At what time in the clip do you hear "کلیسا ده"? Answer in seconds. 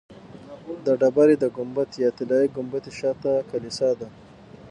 3.49-4.07